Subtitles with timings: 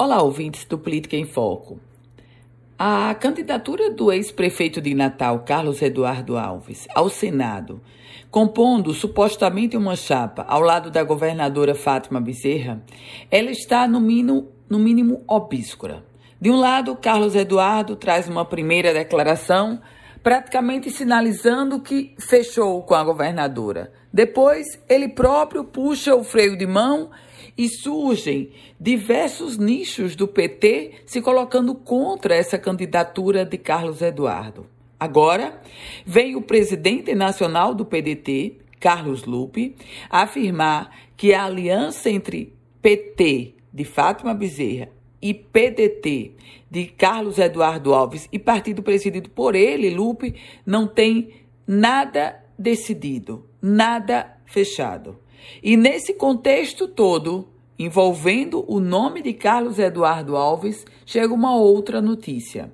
[0.00, 1.80] Olá, ouvintes do Política em Foco.
[2.78, 7.80] A candidatura do ex-prefeito de Natal, Carlos Eduardo Alves, ao Senado,
[8.30, 12.80] compondo supostamente uma chapa ao lado da governadora Fátima Bezerra,
[13.28, 16.04] ela está no mínimo, no mínimo obscura.
[16.40, 19.80] De um lado, Carlos Eduardo traz uma primeira declaração
[20.22, 23.92] praticamente sinalizando que fechou com a governadora.
[24.12, 27.10] Depois, ele próprio puxa o freio de mão
[27.58, 34.64] e surgem diversos nichos do PT se colocando contra essa candidatura de Carlos Eduardo.
[34.98, 35.60] Agora,
[36.06, 39.74] vem o presidente nacional do PDT, Carlos Lupe,
[40.08, 44.88] afirmar que a aliança entre PT de Fátima Bezerra
[45.20, 46.32] e PDT
[46.70, 51.30] de Carlos Eduardo Alves e partido presidido por ele, Lupe, não tem
[51.66, 55.18] nada decidido, nada fechado.
[55.62, 62.72] E nesse contexto todo, envolvendo o nome de Carlos Eduardo Alves, chega uma outra notícia.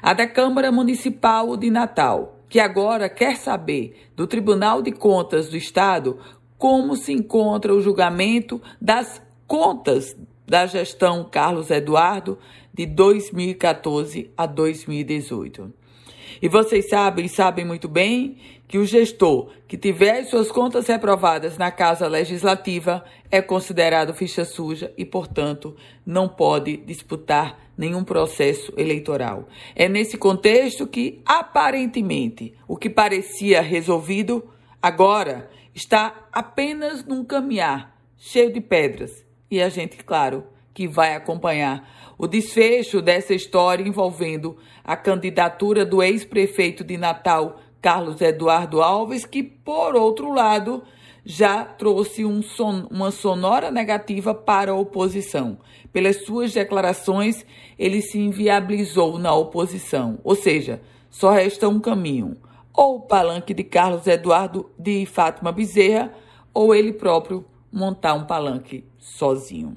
[0.00, 5.56] A da Câmara Municipal de Natal, que agora quer saber do Tribunal de Contas do
[5.56, 6.18] Estado
[6.56, 12.38] como se encontra o julgamento das contas da gestão Carlos Eduardo
[12.72, 15.72] de 2014 a 2018.
[16.40, 18.36] E vocês sabem, sabem muito bem,
[18.68, 24.92] que o gestor que tiver suas contas reprovadas na Casa Legislativa é considerado ficha suja
[24.96, 29.48] e, portanto, não pode disputar nenhum processo eleitoral.
[29.74, 34.44] É nesse contexto que, aparentemente, o que parecia resolvido
[34.82, 39.24] agora está apenas num caminhar cheio de pedras.
[39.50, 40.44] E a gente, claro,
[40.78, 48.20] que vai acompanhar o desfecho dessa história envolvendo a candidatura do ex-prefeito de Natal, Carlos
[48.20, 50.84] Eduardo Alves, que, por outro lado,
[51.24, 55.58] já trouxe um son uma sonora negativa para a oposição.
[55.92, 57.44] Pelas suas declarações,
[57.76, 62.36] ele se inviabilizou na oposição, ou seja, só resta um caminho:
[62.72, 66.14] ou o palanque de Carlos Eduardo de Fátima Bezerra,
[66.54, 69.76] ou ele próprio montar um palanque sozinho.